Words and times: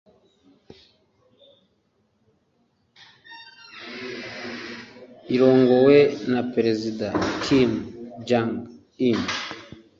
irongowe 5.35 5.97
na 6.31 6.41
perezida 6.53 7.07
Kim 7.43 7.71
Jong-Un 8.27 9.19